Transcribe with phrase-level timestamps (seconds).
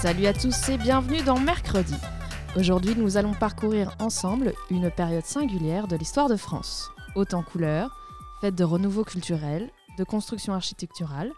[0.00, 1.96] Salut à tous et bienvenue dans Mercredi.
[2.54, 6.88] Aujourd'hui, nous allons parcourir ensemble une période singulière de l'histoire de France.
[7.16, 7.98] Haute en couleurs,
[8.40, 11.32] faite de renouveau culturel, de construction architecturale,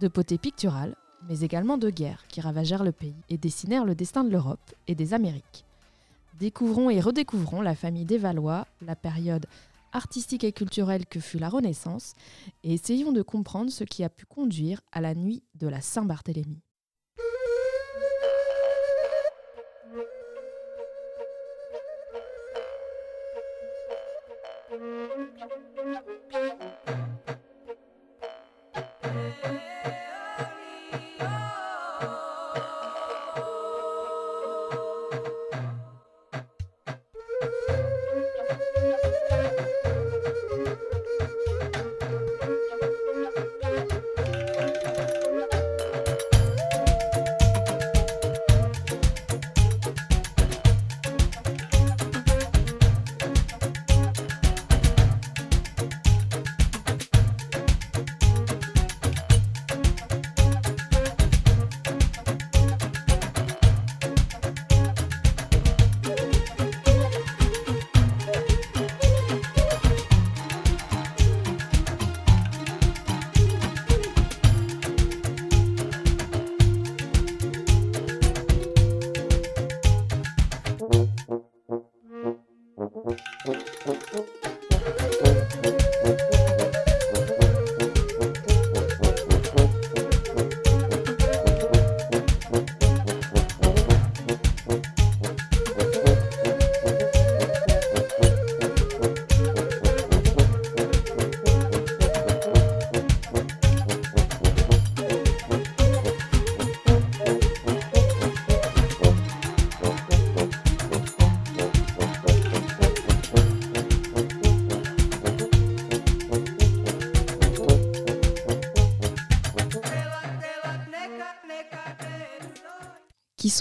[0.00, 0.94] de potée picturale,
[1.28, 4.94] mais également de guerres qui ravagèrent le pays et dessinèrent le destin de l'Europe et
[4.94, 5.64] des Amériques.
[6.38, 9.46] Découvrons et redécouvrons la famille des Valois, la période
[9.92, 12.14] artistique et culturelle que fut la Renaissance,
[12.62, 16.62] et essayons de comprendre ce qui a pu conduire à la nuit de la Saint-Barthélemy.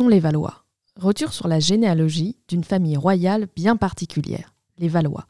[0.01, 0.65] Les Valois
[0.99, 5.27] Retour sur la généalogie d'une famille royale bien particulière, les Valois.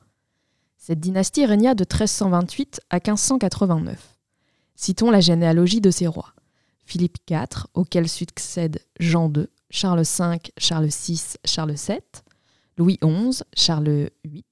[0.78, 4.18] Cette dynastie régna de 1328 à 1589.
[4.75, 6.34] Citons la généalogie de ces rois.
[6.85, 12.00] Philippe IV, auquel succèdent Jean II, Charles V, Charles VI, Charles VII,
[12.78, 14.44] Louis XI, Charles VIII,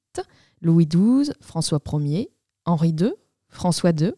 [0.61, 2.29] Louis XII, François Ier,
[2.65, 3.13] Henri II,
[3.47, 4.11] François II,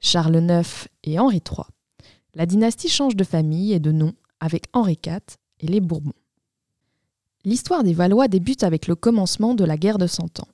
[0.00, 1.64] Charles IX et Henri III.
[2.34, 5.20] La dynastie change de famille et de nom avec Henri IV
[5.60, 6.12] et les Bourbons.
[7.44, 10.48] L'histoire des Valois débute avec le commencement de la guerre de Cent Ans.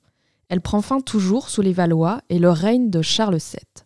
[0.48, 3.84] Elle prend fin toujours sous les Valois et le règne de Charles VII.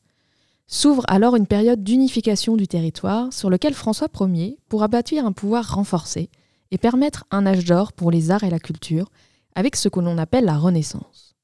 [0.66, 5.74] S'ouvre alors une période d'unification du territoire sur lequel François Ier pourra bâtir un pouvoir
[5.74, 6.30] renforcé
[6.72, 9.08] et permettre un âge d'or pour les arts et la culture
[9.54, 11.36] avec ce que l'on appelle la Renaissance.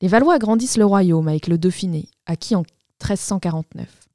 [0.00, 2.62] Les Valois agrandissent le royaume avec le Dauphiné, acquis en
[3.02, 4.11] 1349.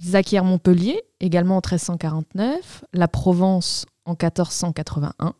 [0.00, 5.34] Ils acquièrent Montpellier, également en 1349, la Provence en 1481,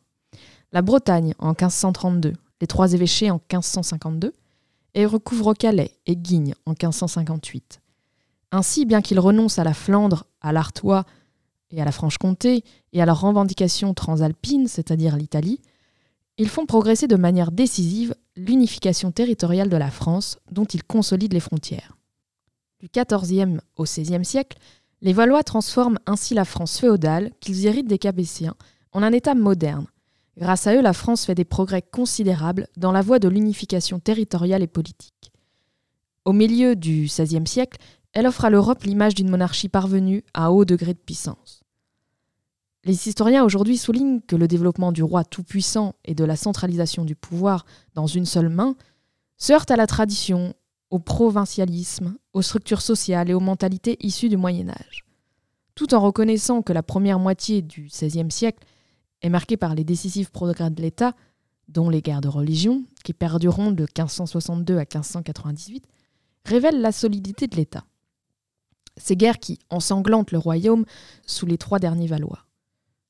[0.73, 4.33] la Bretagne en 1532, les trois évêchés en 1552,
[4.95, 7.81] et recouvrent Calais et Guignes en 1558.
[8.53, 11.05] Ainsi, bien qu'ils renoncent à la Flandre, à l'Artois
[11.71, 12.63] et à la Franche-Comté,
[12.93, 15.61] et à leurs revendications transalpines, c'est-à-dire l'Italie,
[16.39, 21.41] ils font progresser de manière décisive l'unification territoriale de la France, dont ils consolident les
[21.41, 21.97] frontières.
[22.85, 24.59] Du XIVe au XVIe siècle,
[25.01, 28.57] les Valois transforment ainsi la France féodale, qu'ils héritent des Capétiens,
[28.93, 29.87] en un État moderne.
[30.37, 34.63] Grâce à eux, la France fait des progrès considérables dans la voie de l'unification territoriale
[34.63, 35.33] et politique.
[36.27, 37.79] Au milieu du XVIe siècle,
[38.13, 41.63] elle offre à l'Europe l'image d'une monarchie parvenue à haut degré de puissance.
[42.85, 47.15] Les historiens aujourd'hui soulignent que le développement du roi tout-puissant et de la centralisation du
[47.15, 47.65] pouvoir
[47.95, 48.77] dans une seule main
[49.39, 50.55] se heurte à la tradition,
[50.95, 55.05] au provincialisme, aux structures sociales et aux mentalités issues du Moyen Âge.
[55.75, 58.65] Tout en reconnaissant que la première moitié du XVIe siècle
[59.21, 61.15] est marquée par les décisifs progrès de l'État,
[61.67, 65.85] dont les guerres de religion, qui perdureront de 1562 à 1598,
[66.45, 67.85] révèlent la solidité de l'État.
[68.97, 70.85] Ces guerres qui ensanglantent le royaume
[71.27, 72.47] sous les trois derniers Valois.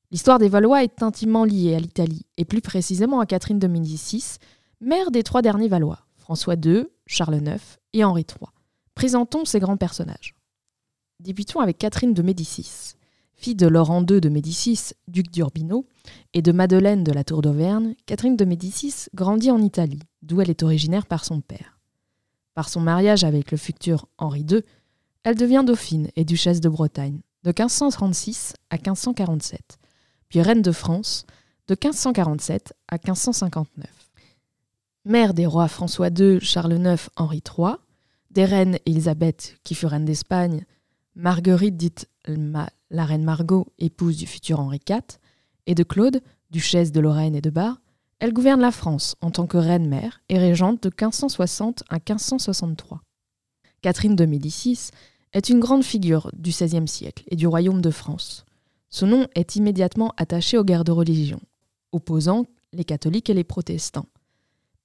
[0.09, 4.37] L'histoire des Valois est intimement liée à l'Italie, et plus précisément à Catherine de Médicis,
[4.81, 7.61] mère des trois derniers Valois, François II, Charles IX
[7.93, 8.49] et Henri III.
[8.95, 10.33] Présentons ces grands personnages.
[11.19, 12.95] Débutons avec Catherine de Médicis.
[13.35, 15.85] Fille de Laurent II de Médicis, duc d'Urbino,
[16.33, 20.49] et de Madeleine de la Tour d'Auvergne, Catherine de Médicis grandit en Italie, d'où elle
[20.49, 21.77] est originaire par son père.
[22.55, 24.63] Par son mariage avec le futur Henri II,
[25.21, 29.77] elle devient dauphine et duchesse de Bretagne, de 1536 à 1547,
[30.29, 31.27] puis reine de France,
[31.67, 34.04] de 1547 à 1559.
[35.07, 37.75] Mère des rois François II, Charles IX, Henri III,
[38.31, 40.65] des reines Élisabeth, qui fut reine d'Espagne,
[41.13, 45.19] Marguerite dite la reine Margot, épouse du futur Henri IV,
[45.67, 47.81] et de Claude, duchesse de Lorraine et de Bar,
[48.17, 53.01] elle gouverne la France en tant que reine-mère et régente de 1560 à 1563.
[53.83, 54.89] Catherine de Médicis
[55.33, 58.43] est une grande figure du XVIe siècle et du royaume de France.
[58.89, 61.41] Son nom est immédiatement attaché aux guerres de religion,
[61.91, 64.07] opposant les catholiques et les protestants.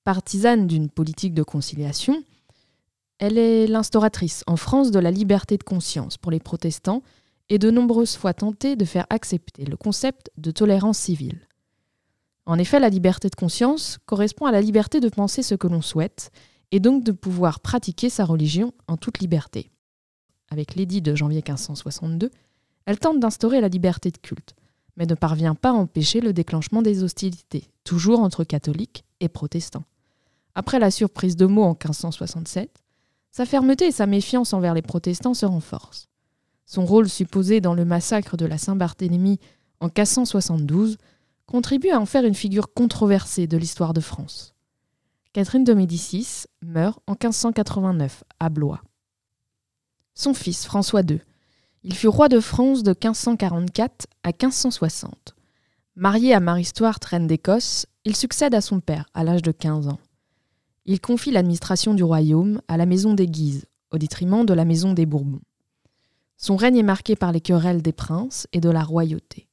[0.04, 2.22] Partisane d'une politique de conciliation,
[3.18, 7.02] elle est l'instauratrice en France de la liberté de conscience pour les protestants
[7.50, 11.46] et de nombreuses fois tenté de faire accepter le concept de tolérance civile.
[12.46, 15.82] En effet, la liberté de conscience correspond à la liberté de penser ce que l'on
[15.82, 16.30] souhaite
[16.70, 19.70] et donc de pouvoir pratiquer sa religion en toute liberté.
[20.48, 22.30] Avec l'édit de janvier 1562,
[22.86, 24.54] elle tente d'instaurer la liberté de culte,
[24.96, 29.84] mais ne parvient pas à empêcher le déclenchement des hostilités, toujours entre catholiques et protestants.
[30.54, 32.70] Après la surprise de Meaux en 1567,
[33.30, 36.08] sa fermeté et sa méfiance envers les protestants se renforcent.
[36.66, 39.38] Son rôle supposé dans le massacre de la Saint-Barthélemy
[39.80, 40.98] en 1572
[41.46, 44.54] contribue à en faire une figure controversée de l'histoire de France.
[45.32, 48.82] Catherine de Médicis meurt en 1589 à Blois.
[50.14, 51.20] Son fils François II.
[51.82, 55.34] Il fut roi de France de 1544 à 1560.
[55.96, 59.98] Marié à Marie-Histoire, reine d'Écosse, il succède à son père à l'âge de 15 ans.
[60.86, 64.92] Il confie l'administration du royaume à la maison des Guises, au détriment de la maison
[64.92, 65.42] des Bourbons.
[66.36, 69.46] Son règne est marqué par les querelles des princes et de la royauté.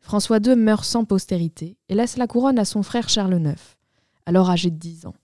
[0.00, 3.60] François II meurt sans postérité et laisse la couronne à son frère Charles IX,
[4.24, 5.14] alors âgé de 10 ans.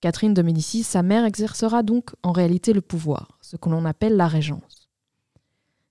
[0.00, 4.16] Catherine de Médicis, sa mère, exercera donc en réalité le pouvoir, ce que l'on appelle
[4.16, 4.88] la régence.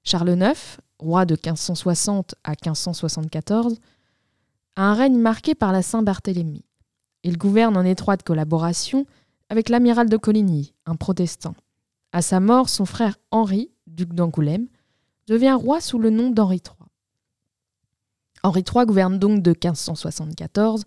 [0.03, 3.79] Charles IX, roi de 1560 à 1574,
[4.75, 6.63] a un règne marqué par la Saint-Barthélemy.
[7.23, 9.05] Il gouverne en étroite collaboration
[9.49, 11.55] avec l'amiral de Coligny, un protestant.
[12.11, 14.67] À sa mort, son frère Henri, duc d'Angoulême,
[15.27, 16.87] devient roi sous le nom d'Henri III.
[18.43, 20.83] Henri III gouverne donc de 1574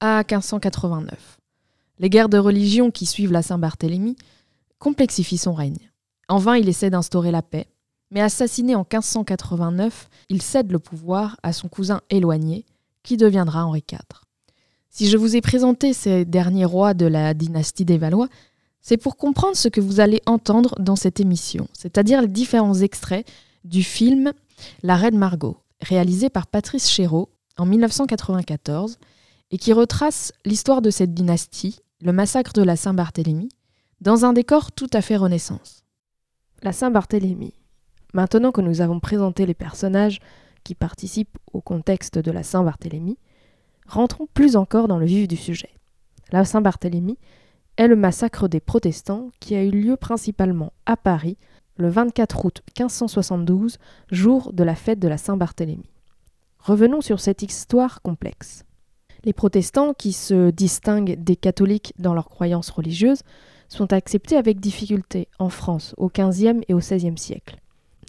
[0.00, 1.38] à 1589.
[1.98, 4.16] Les guerres de religion qui suivent la Saint-Barthélemy
[4.78, 5.90] complexifient son règne.
[6.28, 7.68] En vain, il essaie d'instaurer la paix,
[8.10, 12.64] mais assassiné en 1589, il cède le pouvoir à son cousin éloigné,
[13.02, 14.25] qui deviendra Henri IV.
[14.96, 18.30] Si je vous ai présenté ces derniers rois de la dynastie des Valois,
[18.80, 23.28] c'est pour comprendre ce que vous allez entendre dans cette émission, c'est-à-dire les différents extraits
[23.62, 24.32] du film
[24.82, 27.28] La Reine Margot, réalisé par Patrice Chéreau
[27.58, 28.96] en 1994
[29.50, 33.50] et qui retrace l'histoire de cette dynastie, le massacre de la Saint-Barthélemy,
[34.00, 35.84] dans un décor tout à fait renaissance.
[36.62, 37.52] La Saint-Barthélemy.
[38.14, 40.20] Maintenant que nous avons présenté les personnages
[40.64, 43.18] qui participent au contexte de la Saint-Barthélemy,
[43.88, 45.70] Rentrons plus encore dans le vif du sujet.
[46.32, 47.18] La Saint-Barthélemy
[47.76, 51.36] est le massacre des protestants qui a eu lieu principalement à Paris
[51.76, 53.78] le 24 août 1572,
[54.10, 55.90] jour de la fête de la Saint-Barthélemy.
[56.58, 58.64] Revenons sur cette histoire complexe.
[59.24, 63.22] Les protestants, qui se distinguent des catholiques dans leurs croyances religieuses,
[63.68, 67.60] sont acceptés avec difficulté en France au XVe et au XVIe siècle.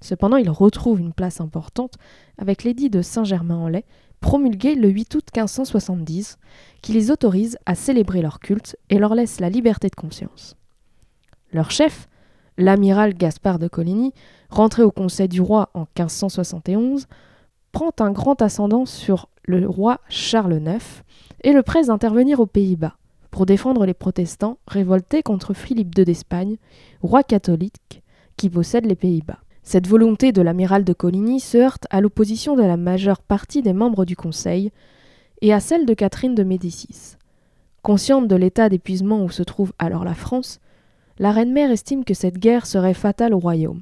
[0.01, 1.95] Cependant, ils retrouvent une place importante
[2.37, 3.83] avec l'édit de Saint-Germain-en-Laye
[4.19, 6.37] promulgué le 8 août 1570,
[6.81, 10.55] qui les autorise à célébrer leur culte et leur laisse la liberté de conscience.
[11.51, 12.07] Leur chef,
[12.57, 14.13] l'amiral Gaspard de Coligny,
[14.49, 17.07] rentré au conseil du roi en 1571,
[17.71, 21.03] prend un grand ascendant sur le roi Charles IX
[21.43, 22.97] et le presse d'intervenir aux Pays-Bas
[23.31, 26.57] pour défendre les protestants révoltés contre Philippe II d'Espagne,
[27.01, 28.01] roi catholique
[28.35, 29.39] qui possède les Pays-Bas.
[29.69, 33.73] Cette volonté de l'amiral de Coligny se heurte à l'opposition de la majeure partie des
[33.73, 34.71] membres du Conseil
[35.41, 37.17] et à celle de Catherine de Médicis.
[37.81, 40.61] Consciente de l'état d'épuisement où se trouve alors la France,
[41.19, 43.81] la reine-mère estime que cette guerre serait fatale au royaume.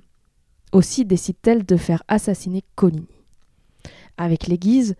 [0.72, 3.06] Aussi décide-t-elle de faire assassiner Coligny.
[4.18, 4.96] Avec les Guises,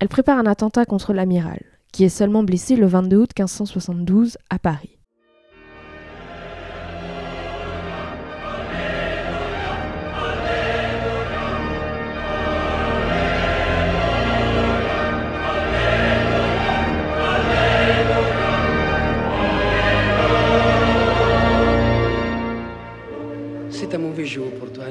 [0.00, 1.62] elle prépare un attentat contre l'amiral,
[1.92, 4.95] qui est seulement blessé le 22 août 1572 à Paris.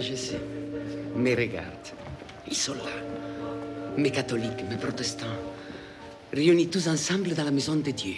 [0.06, 0.42] Je sais.
[1.16, 1.88] Mais regarde,
[2.48, 3.98] ils sont là.
[3.98, 5.26] Mes catholiques, mes protestants,
[6.34, 8.16] réunis tous ensemble dans la maison de Dieu.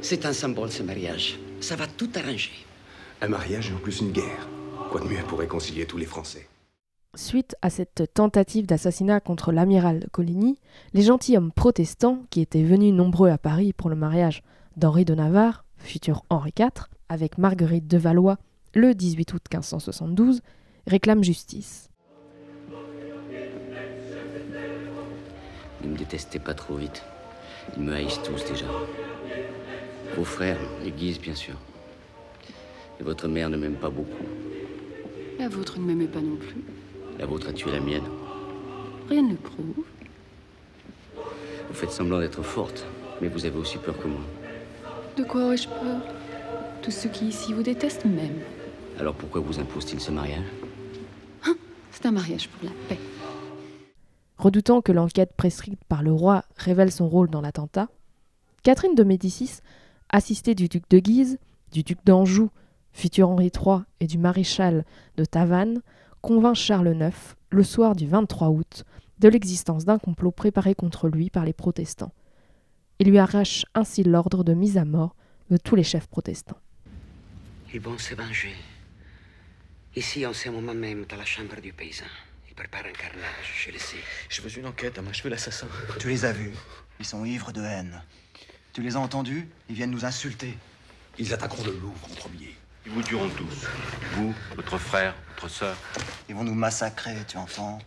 [0.00, 1.38] C'est un symbole, ce mariage.
[1.60, 2.52] Ça va tout arranger.
[3.20, 4.48] Un mariage et en plus une guerre.
[4.90, 6.48] Quoi de mieux pour réconcilier tous les Français?
[7.16, 10.58] Suite à cette tentative d'assassinat contre l'amiral de Coligny,
[10.92, 14.42] les gentilshommes protestants, qui étaient venus nombreux à Paris pour le mariage
[14.76, 18.36] d'Henri de Navarre, futur Henri IV, avec Marguerite de Valois
[18.74, 20.40] le 18 août 1572,
[20.86, 21.90] réclament justice.
[25.82, 27.02] Ne me détestez pas trop vite.
[27.76, 28.66] Ils me haïssent tous déjà.
[30.16, 31.54] Vos frères, les Guises, bien sûr.
[33.00, 34.24] Et votre mère ne m'aime pas beaucoup.
[35.38, 36.64] La vôtre ne m'aimait pas non plus.
[37.18, 38.04] La vôtre a tué la mienne.
[39.08, 39.84] Rien ne le prouve.
[41.68, 42.86] Vous faites semblant d'être forte,
[43.20, 44.20] mais vous avez aussi peur que moi.
[45.16, 46.00] De quoi aurais-je peur?
[46.82, 48.42] Tous ceux qui ici vous détestent m'aiment.
[48.98, 50.44] Alors pourquoi vous impose-t-il ce mariage?
[51.90, 52.98] C'est un mariage pour la paix.
[54.36, 57.88] Redoutant que l'enquête prescrite par le roi révèle son rôle dans l'attentat,
[58.62, 59.60] Catherine de Médicis,
[60.10, 61.38] assistée du duc de Guise,
[61.72, 62.50] du duc d'Anjou,
[62.92, 64.84] futur Henri III, et du maréchal
[65.16, 65.80] de Tavannes,
[66.20, 67.16] convainc Charles IX,
[67.50, 68.84] le soir du 23 août,
[69.18, 72.12] de l'existence d'un complot préparé contre lui par les protestants.
[72.98, 75.16] Il lui arrache ainsi l'ordre de mise à mort
[75.50, 76.58] de tous les chefs protestants.
[77.76, 78.54] Ils vont se venger.
[79.94, 82.06] Ici, en ce moment même, dans la chambre du paysan.
[82.48, 83.98] Ils préparent un carnage, je le sais.
[84.30, 85.68] Je veux une enquête à m'achever l'assassin.
[85.98, 86.54] Tu les as vus.
[86.98, 88.02] Ils sont ivres de haine.
[88.72, 89.46] Tu les as entendus?
[89.68, 90.56] Ils viennent nous insulter.
[91.18, 92.56] Ils attaqueront le Louvre en premier.
[92.86, 93.66] Ils vous tueront tous.
[94.14, 95.76] Vous, votre frère, votre sœur.
[96.30, 97.78] Ils vont nous massacrer, tu entends?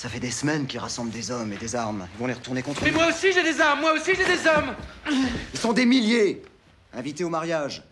[0.00, 2.08] Ça fait des semaines qu'ils rassemblent des hommes et des armes.
[2.14, 2.96] Ils vont les retourner contre Mais nous.
[2.96, 4.74] moi aussi j'ai des armes, moi aussi j'ai des hommes
[5.52, 6.40] Ils sont des milliers
[6.94, 7.82] Invités au mariage.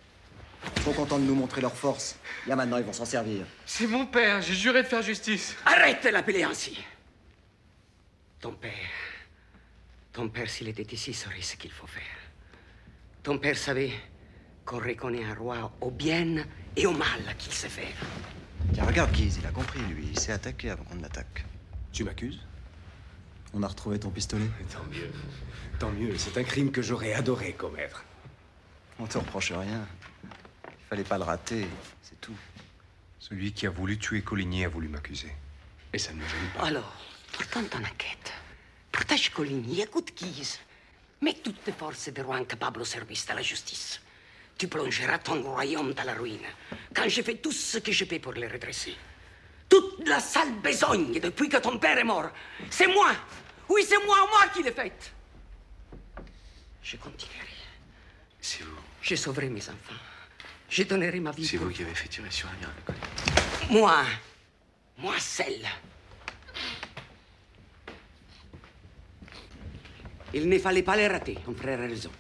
[0.77, 2.17] Trop contents de nous montrer leur force.
[2.47, 3.45] Là maintenant, ils vont s'en servir.
[3.67, 5.55] C'est mon père, j'ai juré de faire justice.
[5.67, 6.79] Arrête de l'appeler ainsi.
[8.41, 8.73] Ton père.
[10.15, 12.03] Ton père, s'il était ici, saurait ce qu'il faut faire.
[13.23, 13.93] Ton père savait
[14.65, 16.37] qu'on reconnaît un roi au bien
[16.75, 18.01] et au mal qu'il sait faire.
[18.73, 20.09] Tiens, regarde Guise, il a compris, lui.
[20.11, 21.45] Il s'est attaqué avant qu'on l'attaque.
[21.99, 22.39] Tu m'accuses?
[23.53, 24.49] On a retrouvé ton pistolet?
[24.71, 25.11] Tant mieux.
[25.81, 26.17] Tant mieux.
[26.17, 28.05] C'est un crime que j'aurais adoré commettre.
[29.01, 29.85] On te reproche rien.
[30.65, 31.67] Il fallait pas le rater,
[32.01, 32.37] c'est tout.
[33.19, 35.33] Celui qui a voulu tuer Coligny a voulu m'accuser.
[35.93, 36.67] Et ça ne me gêne pas.
[36.67, 36.95] Alors,
[37.33, 38.33] pourtant ton enquête.
[38.93, 40.61] Protège Coligny, écoute Guise.
[41.21, 44.01] Mets toutes tes forces de roi incapable au service de la justice.
[44.57, 46.47] Tu plongeras ton royaume dans la ruine
[46.95, 48.95] quand je fais tout ce que je peux pour le redresser.
[49.69, 52.31] Toute la sale besogne depuis que ton père est mort,
[52.71, 53.13] c'est moi.
[53.69, 55.13] Oui, c'est moi, moi qui l'ai faite.
[56.83, 57.47] Je continuerai.
[58.41, 58.79] C'est vous.
[59.03, 60.01] Je sauverai mes enfants.
[60.71, 61.47] Je donnerai ma vie.
[61.47, 62.49] C'est vous qui avez fait tirer sur
[62.85, 63.81] Coligny.
[63.81, 64.05] Moi.
[64.97, 65.67] Moi seul.
[70.35, 72.11] Il ne fallait pas les rater, mon frère a raison.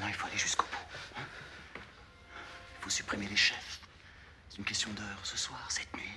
[0.00, 1.18] Maintenant, il faut aller jusqu'au bout.
[1.18, 1.24] hein.
[2.78, 3.80] Il faut supprimer les chefs.
[4.48, 6.08] C'est une question d'heure, ce soir, cette nuit.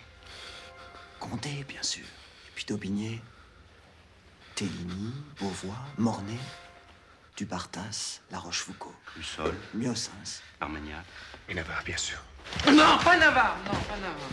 [1.20, 2.06] Condé, bien sûr.
[2.06, 3.22] Et puis Daubigné,
[4.56, 6.40] Téligny, Beauvois, Mornay,
[7.36, 10.42] Dubartas, La Rochefoucauld, Lussol, Miosens.
[10.62, 11.04] Armagnac.
[11.50, 12.20] Et Navarre, bien sûr.
[12.68, 14.30] Non, pas Navarre, non, pas Navarre.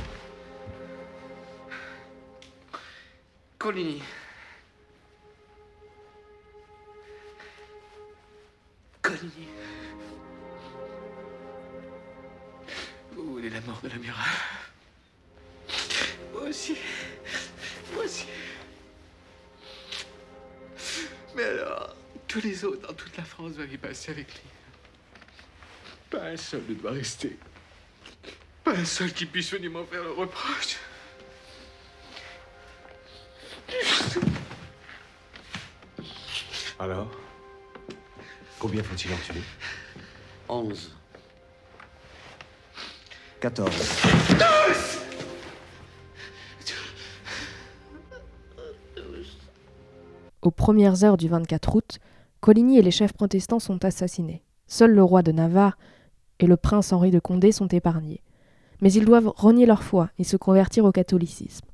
[3.58, 4.00] Coligny.
[13.12, 14.24] Vous voulez la mort de l'amiral?
[16.32, 16.76] Moi aussi.
[17.92, 18.26] Moi aussi.
[21.34, 21.96] Mais alors,
[22.28, 24.42] tous les autres dans toute la France doivent y passer avec lui.
[26.10, 27.38] Pas un seul ne doit rester.
[28.64, 30.76] Pas un seul qui puisse venir m'en faire le reproche.
[36.78, 37.19] Alors?
[38.60, 39.40] Combien faut-il en tuer?
[40.46, 40.94] Onze.
[43.40, 43.72] Quatorze.
[48.94, 49.38] Douze
[50.42, 51.98] Aux premières heures du 24 août,
[52.40, 54.42] Coligny et les chefs protestants sont assassinés.
[54.66, 55.78] Seuls le roi de Navarre
[56.38, 58.22] et le prince Henri de Condé sont épargnés.
[58.82, 61.66] Mais ils doivent renier leur foi et se convertir au catholicisme.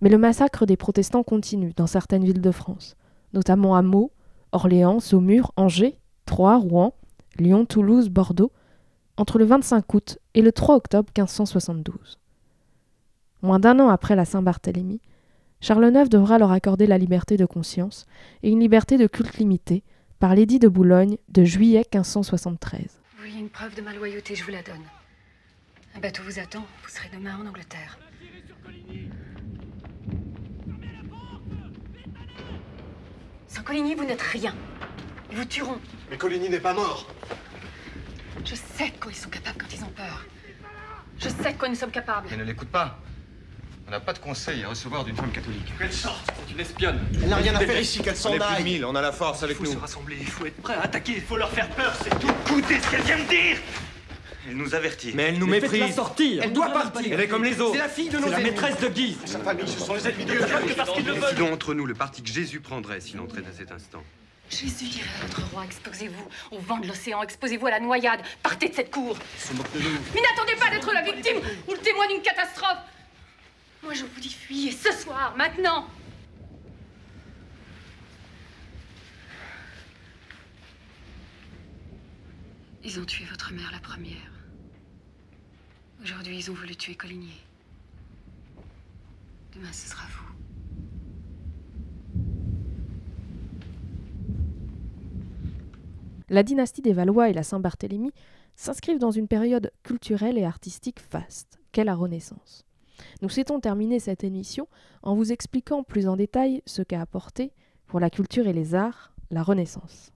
[0.00, 2.96] Mais le massacre des protestants continue dans certaines villes de France,
[3.34, 4.12] notamment à Meaux,
[4.52, 6.94] Orléans, Saumur, Angers, Troyes, Rouen,
[7.38, 8.52] Lyon, Toulouse, Bordeaux,
[9.16, 12.18] entre le 25 août et le 3 octobre 1572.
[13.42, 15.00] Moins d'un an après la Saint-Barthélemy,
[15.60, 18.06] Charles IX devra leur accorder la liberté de conscience
[18.42, 19.82] et une liberté de culte limitée
[20.18, 23.00] par l'édit de Boulogne de juillet 1573.
[23.16, 24.84] Vous voulez une preuve de ma loyauté, je vous la donne.
[25.96, 27.98] Un bateau vous attend, vous serez demain en Angleterre.
[33.58, 34.54] Sans Coligny, vous n'êtes rien.
[35.32, 35.78] Ils vous tueront.
[36.12, 37.08] Mais Coligny n'est pas mort.
[38.44, 40.24] Je sais de quoi ils sont capables quand ils ont peur.
[41.18, 42.28] Je sais de quoi nous sommes capables.
[42.30, 43.00] Mais ne l'écoute pas.
[43.88, 45.72] On n'a pas de conseil à recevoir d'une femme catholique.
[45.76, 47.00] Qu'elle sorte C'est une espionne.
[47.20, 48.94] Elle n'a rien à faire ici, qu'elle s'en On est plus de aille mille, on
[48.94, 49.78] a la force avec Il faut nous.
[49.78, 52.30] se rassembler, il faut être prêt à attaquer, il faut leur faire peur, c'est tout
[52.46, 53.56] Écoutez ce qu'elle vient de dire
[54.48, 55.12] Elle nous avertit.
[55.14, 55.80] Mais elle nous Mais méprise.
[55.80, 57.12] faites-la sortir Elle doit partir.
[57.12, 57.72] Elle est comme les autres.
[57.74, 58.50] C'est la fille de nos C'est la ennemis.
[58.50, 59.18] maîtresse de Guise.
[59.26, 61.74] Sa famille, ce sont les ennemis de Dieu, que parce qu'ils le veulent Décidons entre
[61.74, 64.02] nous le parti que Jésus prendrait s'il entrait à cet instant.
[64.50, 68.70] Jésus dirait à notre roi, exposez-vous au vent de l'océan, exposez-vous à la noyade, partez
[68.70, 69.18] de cette cour.
[70.14, 71.36] Mais n'attendez pas d'être la victime
[71.68, 72.78] ou le témoin d'une catastrophe.
[73.82, 75.86] Moi, je vous dis fuyez ce soir, maintenant.
[82.84, 84.32] Ils ont tué votre mère la première.
[86.02, 87.32] Aujourd'hui, ils ont voulu tuer Coligny.
[89.54, 90.28] Demain, ce sera vous.
[96.28, 98.12] La dynastie des Valois et la Saint-Barthélemy
[98.54, 102.64] s'inscrivent dans une période culturelle et artistique vaste, qu'est la Renaissance.
[103.22, 104.68] Nous souhaitons terminer cette émission
[105.02, 107.52] en vous expliquant plus en détail ce qu'a apporté,
[107.86, 110.12] pour la culture et les arts, la Renaissance.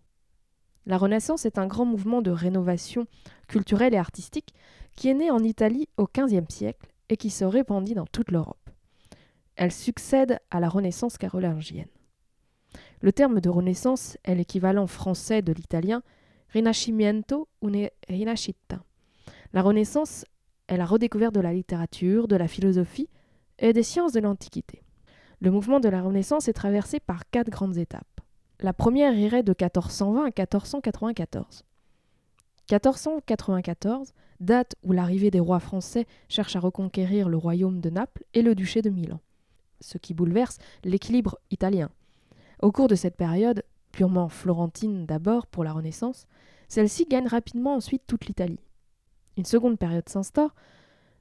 [0.85, 3.07] La Renaissance est un grand mouvement de rénovation
[3.49, 4.53] culturelle et artistique
[4.97, 8.71] qui est né en Italie au XVe siècle et qui se répandit dans toute l'Europe.
[9.57, 11.89] Elle succède à la Renaissance carolingienne.
[13.01, 16.03] Le terme de Renaissance est l'équivalent français de l'italien
[16.51, 17.71] Rinascimento ou
[18.09, 18.83] Rinascita.
[19.53, 20.25] La Renaissance
[20.69, 23.09] est la redécouverte de la littérature, de la philosophie
[23.59, 24.83] et des sciences de l'Antiquité.
[25.41, 28.21] Le mouvement de la Renaissance est traversé par quatre grandes étapes.
[28.61, 31.65] La première irait de 1420 à 1494.
[32.73, 38.43] 1494, date où l'arrivée des rois français cherche à reconquérir le royaume de Naples et
[38.43, 39.21] le duché de Milan,
[39.81, 41.91] ce qui bouleverse l'équilibre italien.
[42.61, 46.27] Au cours de cette période, purement florentine d'abord pour la Renaissance,
[46.69, 48.61] celle-ci gagne rapidement ensuite toute l'Italie.
[49.37, 50.55] Une seconde période s'instaure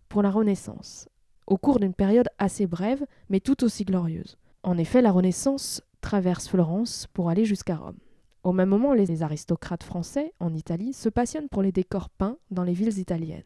[0.08, 1.10] pour la Renaissance,
[1.48, 4.38] au cours d'une période assez brève, mais tout aussi glorieuse.
[4.64, 7.98] En effet, la Renaissance traverse Florence pour aller jusqu'à Rome.
[8.44, 12.64] Au même moment, les aristocrates français, en Italie, se passionnent pour les décors peints dans
[12.64, 13.44] les villes italiennes.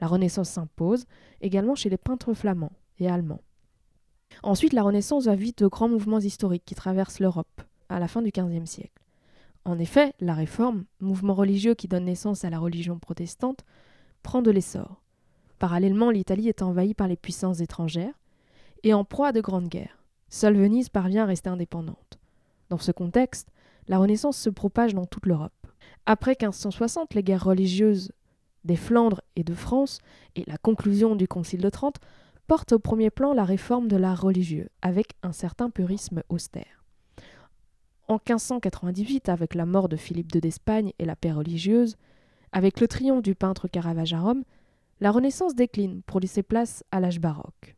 [0.00, 1.06] La Renaissance s'impose
[1.40, 3.40] également chez les peintres flamands et allemands.
[4.42, 8.20] Ensuite, la Renaissance va vite de grands mouvements historiques qui traversent l'Europe à la fin
[8.20, 9.02] du XVe siècle.
[9.64, 13.64] En effet, la Réforme, mouvement religieux qui donne naissance à la religion protestante,
[14.22, 15.02] prend de l'essor.
[15.58, 18.14] Parallèlement, l'Italie est envahie par les puissances étrangères
[18.82, 20.04] et en proie à de grandes guerres.
[20.28, 22.18] Seule Venise parvient à rester indépendante.
[22.68, 23.48] Dans ce contexte,
[23.88, 25.52] la Renaissance se propage dans toute l'Europe.
[26.06, 28.12] Après 1560, les guerres religieuses
[28.64, 30.00] des Flandres et de France
[30.34, 31.98] et la conclusion du Concile de Trente
[32.46, 36.84] portent au premier plan la réforme de l'art religieux, avec un certain purisme austère.
[38.08, 41.96] En 1598, avec la mort de Philippe II d'Espagne et la paix religieuse,
[42.52, 44.44] avec le triomphe du peintre Caravage à Rome,
[45.00, 47.75] la Renaissance décline pour laisser place à l'âge baroque.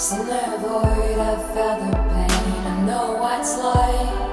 [0.00, 1.18] lost in void.
[1.18, 2.66] I felt the pain.
[2.66, 4.29] I know what's like.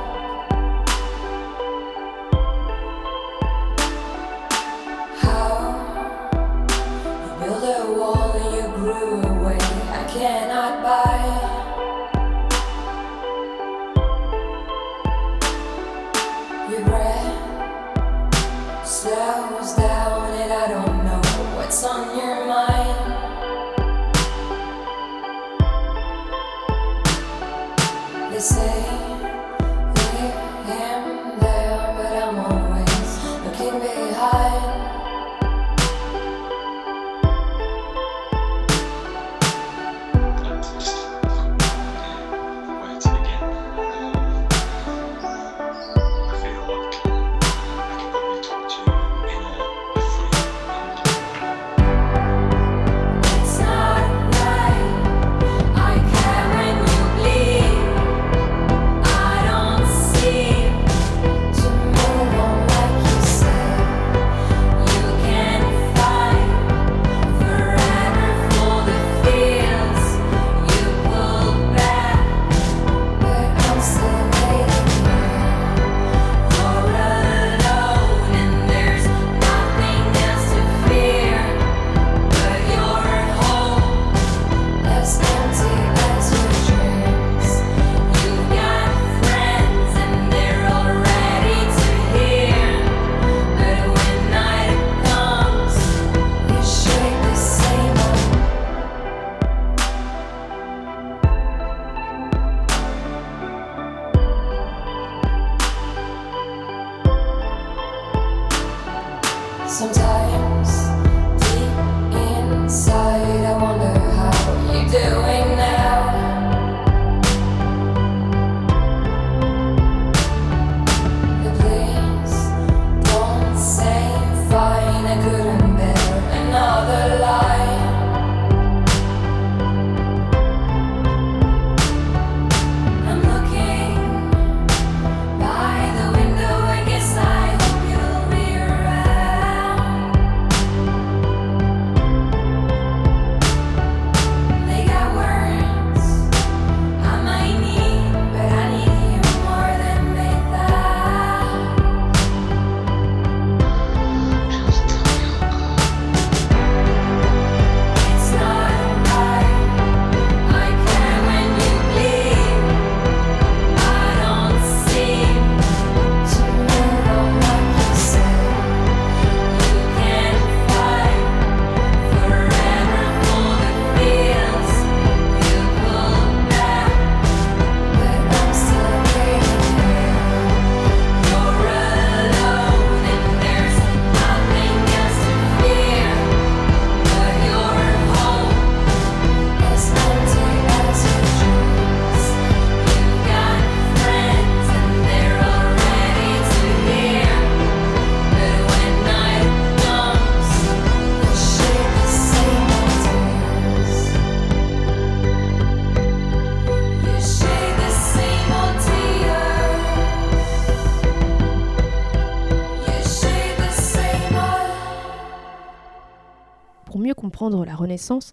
[217.45, 218.31] La Renaissance,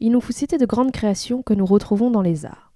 [0.00, 2.72] il nous faut citer de grandes créations que nous retrouvons dans les arts.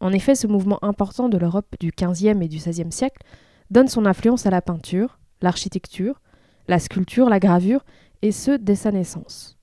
[0.00, 3.22] En effet, ce mouvement important de l'Europe du XVe et du XVIe siècle
[3.70, 6.20] donne son influence à la peinture, l'architecture,
[6.68, 7.84] la sculpture, la gravure,
[8.22, 9.58] et ce dès sa naissance.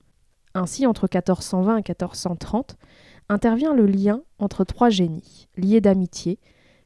[0.54, 2.76] Ainsi, entre 1420 et 1430,
[3.28, 6.38] intervient le lien entre trois génies, liés d'amitié,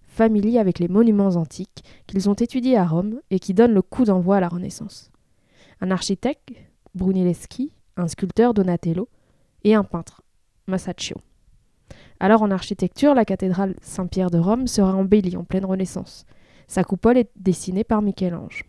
[0.06, 4.04] familiers avec les monuments antiques qu'ils ont étudiés à Rome et qui donnent le coup
[4.04, 5.10] d'envoi à la Renaissance.
[5.80, 6.52] Un architecte,
[6.94, 9.08] Brunelleschi, un sculpteur, Donatello,
[9.64, 10.22] et un peintre,
[10.66, 11.16] Masaccio.
[12.20, 16.24] Alors en architecture, la cathédrale Saint-Pierre de Rome sera embellie en pleine Renaissance.
[16.66, 18.64] Sa coupole est dessinée par Michel-Ange.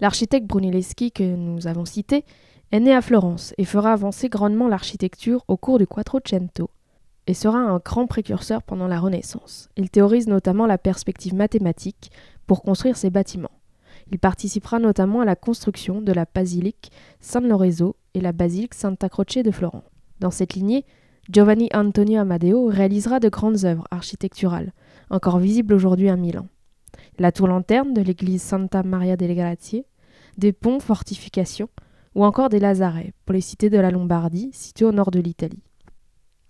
[0.00, 2.24] L'architecte Brunelleschi que nous avons cité
[2.72, 6.70] est né à Florence et fera avancer grandement l'architecture au cours du Quattrocento
[7.26, 9.70] et sera un grand précurseur pendant la Renaissance.
[9.76, 12.10] Il théorise notamment la perspective mathématique
[12.46, 13.50] pour construire ses bâtiments.
[14.10, 16.90] Il participera notamment à la construction de la basilique
[17.20, 19.84] San Lorenzo et la basilique Santa Croce de Florence.
[20.20, 20.84] Dans cette lignée,
[21.30, 24.72] Giovanni Antonio Amadeo réalisera de grandes œuvres architecturales,
[25.10, 26.46] encore visibles aujourd'hui à Milan.
[27.18, 29.84] La tour lanterne de l'église Santa Maria delle Grazie,
[30.36, 31.68] des ponts, fortifications,
[32.14, 35.62] ou encore des lazarets, pour les cités de la Lombardie, situées au nord de l'Italie.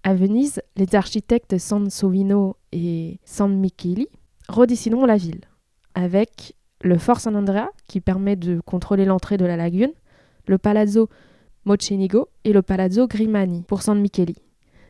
[0.02, 4.08] À Venise, les architectes Sansovino et San Micheli
[4.48, 5.40] redessineront la ville,
[5.94, 9.92] avec le Fort San Andrea, qui permet de contrôler l'entrée de la lagune,
[10.46, 11.08] le Palazzo
[11.64, 14.36] Mocenigo et le Palazzo Grimani pour San Micheli.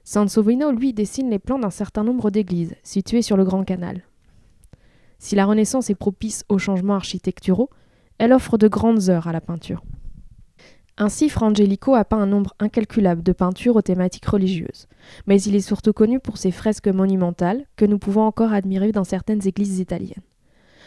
[0.03, 4.03] Sansovino, lui, dessine les plans d'un certain nombre d'églises situées sur le Grand Canal.
[5.19, 7.71] Si la Renaissance est propice aux changements architecturaux,
[8.19, 9.85] elle offre de grandes heures à la peinture.
[10.99, 14.89] Ainsi, Frangelico a peint un nombre incalculable de peintures aux thématiques religieuses,
[15.27, 19.05] mais il est surtout connu pour ses fresques monumentales que nous pouvons encore admirer dans
[19.05, 20.23] certaines églises italiennes.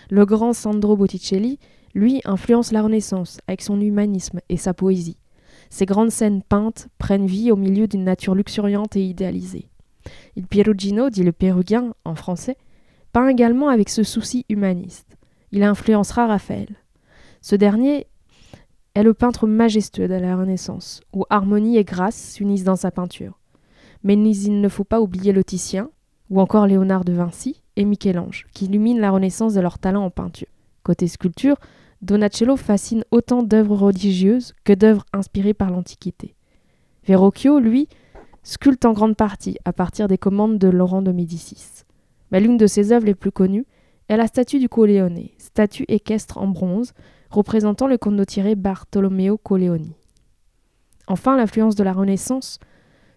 [0.09, 1.59] Le grand Sandro Botticelli,
[1.93, 5.17] lui, influence la Renaissance avec son humanisme et sa poésie.
[5.69, 9.69] Ses grandes scènes peintes prennent vie au milieu d'une nature luxuriante et idéalisée.
[10.35, 12.57] Il Perugino, dit le Pérugin en français,
[13.11, 15.17] peint également avec ce souci humaniste.
[15.51, 16.69] Il influencera Raphaël.
[17.41, 18.07] Ce dernier
[18.95, 23.39] est le peintre majestueux de la Renaissance, où harmonie et grâce s'unissent dans sa peinture.
[24.03, 25.43] Mais il ne faut pas oublier le
[26.29, 30.09] ou encore Léonard de Vinci et Michel-Ange, qui illuminent la Renaissance de leur talent en
[30.09, 30.47] peinture.
[30.83, 31.57] Côté sculpture,
[32.01, 36.35] Donatello fascine autant d'œuvres religieuses que d'œuvres inspirées par l'Antiquité.
[37.05, 37.87] Verrocchio, lui,
[38.43, 41.83] sculpte en grande partie à partir des commandes de Laurent de Médicis.
[42.31, 43.65] Mais l'une de ses œuvres les plus connues
[44.09, 46.93] est la statue du Coléone, statue équestre en bronze,
[47.29, 49.95] représentant le condottiere Bartolomeo Colleoni.
[51.07, 52.59] Enfin, l'influence de la Renaissance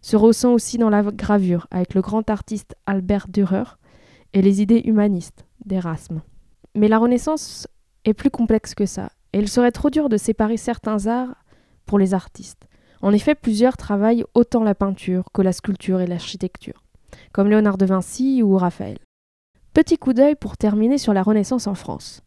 [0.03, 3.77] se ressent aussi dans la gravure avec le grand artiste Albert Dürer
[4.33, 6.23] et les idées humanistes d'Erasme.
[6.75, 7.67] Mais la Renaissance
[8.05, 11.35] est plus complexe que ça, et il serait trop dur de séparer certains arts
[11.87, 12.69] pour les artistes.
[13.03, 16.85] En effet, plusieurs travaillent autant la peinture que la sculpture et l'architecture,
[17.33, 18.99] comme Léonard de Vinci ou Raphaël.
[19.73, 22.23] Petit coup d'œil pour terminer sur la Renaissance en France.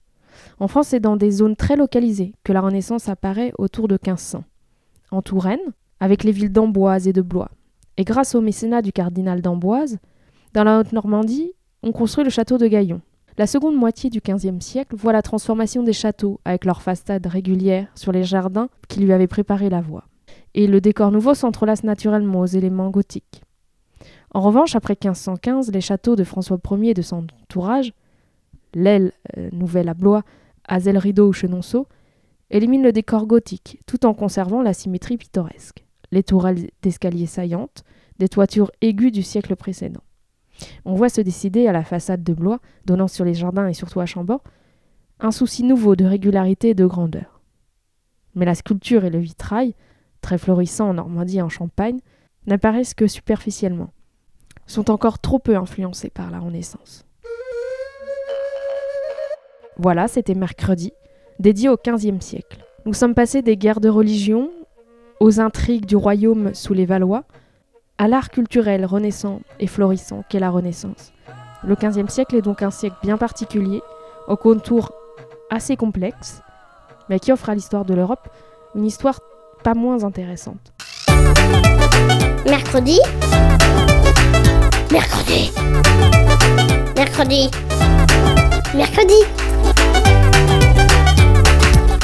[0.59, 4.43] En France, c'est dans des zones très localisées que la Renaissance apparaît autour de 1500.
[5.11, 5.59] En Touraine,
[5.99, 7.51] avec les villes d'Amboise et de Blois.
[7.97, 9.97] Et grâce au mécénat du cardinal d'Amboise,
[10.53, 11.53] dans la Haute-Normandie,
[11.83, 13.01] on construit le château de Gaillon.
[13.37, 17.87] La seconde moitié du XVe siècle voit la transformation des châteaux avec leurs façades régulières
[17.95, 20.05] sur les jardins qui lui avaient préparé la voie.
[20.53, 23.41] Et le décor nouveau s'entrelace naturellement aux éléments gothiques.
[24.35, 27.93] En revanche, après 1515, les châteaux de François Ier et de son entourage
[28.73, 30.23] l'aile euh, nouvelle à Blois,
[30.67, 31.87] Azel Rideau ou Chenonceau,
[32.49, 35.82] élimine le décor gothique tout en conservant la symétrie pittoresque.
[36.13, 37.83] Les tourelles d'escalier saillantes,
[38.19, 40.03] des toitures aiguës du siècle précédent.
[40.85, 43.99] On voit se décider à la façade de Blois, donnant sur les jardins et surtout
[43.99, 44.43] à Chambord,
[45.19, 47.41] un souci nouveau de régularité et de grandeur.
[48.35, 49.73] Mais la sculpture et le vitrail,
[50.21, 51.99] très florissants en Normandie et en Champagne,
[52.45, 53.89] n'apparaissent que superficiellement,
[54.67, 57.07] sont encore trop peu influencés par la Renaissance.
[59.77, 60.93] Voilà, c'était mercredi,
[61.39, 62.63] dédié au XVe siècle.
[62.85, 64.51] Nous sommes passés des guerres de religion,
[65.23, 67.23] aux intrigues du royaume sous les Valois,
[67.97, 71.13] à l'art culturel renaissant et florissant qu'est la Renaissance.
[71.65, 73.81] Le XVe siècle est donc un siècle bien particulier,
[74.27, 74.91] au contour
[75.49, 76.41] assez complexe,
[77.07, 78.27] mais qui offre à l'histoire de l'Europe
[78.75, 79.21] une histoire
[79.63, 80.73] pas moins intéressante.
[82.45, 82.99] Mercredi.
[84.91, 85.51] Mercredi.
[86.97, 87.49] Mercredi.
[88.75, 89.19] Mercredi.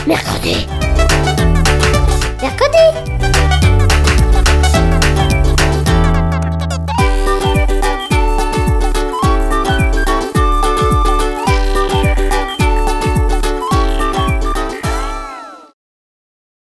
[0.07, 0.88] Mercredi
[2.41, 3.18] 略で